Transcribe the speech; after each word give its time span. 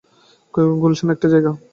গুয়েলস্টোন 0.79 1.09
একটা 1.15 1.27
জায়গা। 1.33 1.51